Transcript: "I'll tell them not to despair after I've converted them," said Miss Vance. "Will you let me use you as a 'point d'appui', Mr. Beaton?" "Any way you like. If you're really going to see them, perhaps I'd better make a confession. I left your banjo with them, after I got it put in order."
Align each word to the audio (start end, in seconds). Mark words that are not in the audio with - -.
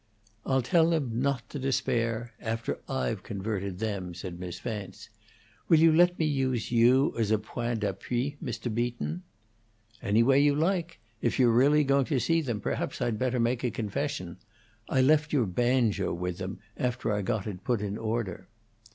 "I'll 0.47 0.63
tell 0.63 0.89
them 0.89 1.21
not 1.21 1.47
to 1.51 1.59
despair 1.59 2.33
after 2.39 2.79
I've 2.89 3.21
converted 3.21 3.77
them," 3.77 4.15
said 4.15 4.39
Miss 4.39 4.59
Vance. 4.59 5.09
"Will 5.69 5.77
you 5.77 5.93
let 5.95 6.17
me 6.17 6.25
use 6.25 6.71
you 6.71 7.15
as 7.19 7.29
a 7.29 7.37
'point 7.37 7.81
d'appui', 7.81 8.35
Mr. 8.43 8.73
Beaton?" 8.73 9.21
"Any 10.01 10.23
way 10.23 10.39
you 10.39 10.55
like. 10.55 10.99
If 11.21 11.37
you're 11.37 11.51
really 11.51 11.83
going 11.83 12.05
to 12.05 12.19
see 12.19 12.41
them, 12.41 12.59
perhaps 12.61 12.99
I'd 12.99 13.19
better 13.19 13.39
make 13.39 13.63
a 13.63 13.69
confession. 13.69 14.37
I 14.89 15.01
left 15.03 15.33
your 15.33 15.45
banjo 15.45 16.15
with 16.15 16.39
them, 16.39 16.57
after 16.77 17.13
I 17.13 17.21
got 17.21 17.45
it 17.45 17.63
put 17.63 17.79
in 17.79 17.95
order." 17.99 18.47